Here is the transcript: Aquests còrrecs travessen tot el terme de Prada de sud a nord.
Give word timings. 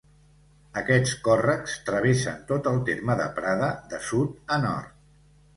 Aquests 0.79 1.11
còrrecs 1.27 1.75
travessen 1.89 2.41
tot 2.53 2.71
el 2.73 2.81
terme 2.89 3.19
de 3.23 3.31
Prada 3.39 3.71
de 3.93 4.01
sud 4.11 4.53
a 4.57 4.63
nord. 4.69 4.99